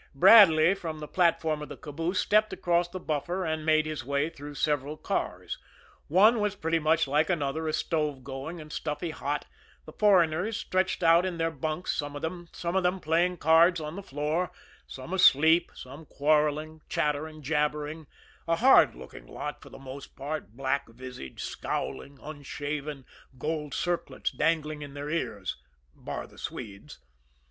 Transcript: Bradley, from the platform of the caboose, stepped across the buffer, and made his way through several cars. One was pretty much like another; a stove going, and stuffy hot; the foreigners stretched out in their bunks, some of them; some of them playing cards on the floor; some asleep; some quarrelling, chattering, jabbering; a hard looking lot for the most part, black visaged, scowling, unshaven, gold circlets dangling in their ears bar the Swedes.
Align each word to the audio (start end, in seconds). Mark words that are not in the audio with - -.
Bradley, 0.15 0.73
from 0.73 0.97
the 0.97 1.07
platform 1.07 1.61
of 1.61 1.69
the 1.69 1.77
caboose, 1.77 2.19
stepped 2.19 2.51
across 2.51 2.89
the 2.89 2.99
buffer, 2.99 3.45
and 3.45 3.63
made 3.63 3.85
his 3.85 4.03
way 4.03 4.31
through 4.31 4.55
several 4.55 4.97
cars. 4.97 5.59
One 6.07 6.39
was 6.39 6.55
pretty 6.55 6.79
much 6.79 7.07
like 7.07 7.29
another; 7.29 7.67
a 7.67 7.71
stove 7.73 8.23
going, 8.23 8.59
and 8.59 8.73
stuffy 8.73 9.11
hot; 9.11 9.45
the 9.85 9.91
foreigners 9.93 10.57
stretched 10.57 11.03
out 11.03 11.23
in 11.23 11.37
their 11.37 11.51
bunks, 11.51 11.91
some 11.95 12.15
of 12.15 12.23
them; 12.23 12.49
some 12.51 12.75
of 12.75 12.81
them 12.81 12.99
playing 12.99 13.37
cards 13.37 13.79
on 13.79 13.95
the 13.95 14.01
floor; 14.01 14.49
some 14.87 15.13
asleep; 15.13 15.71
some 15.75 16.07
quarrelling, 16.07 16.81
chattering, 16.89 17.43
jabbering; 17.43 18.07
a 18.47 18.55
hard 18.55 18.95
looking 18.95 19.27
lot 19.27 19.61
for 19.61 19.69
the 19.69 19.77
most 19.77 20.15
part, 20.15 20.57
black 20.57 20.89
visaged, 20.89 21.41
scowling, 21.41 22.17
unshaven, 22.23 23.05
gold 23.37 23.71
circlets 23.75 24.31
dangling 24.31 24.81
in 24.81 24.95
their 24.95 25.11
ears 25.11 25.57
bar 25.93 26.25
the 26.25 26.39
Swedes. 26.39 26.97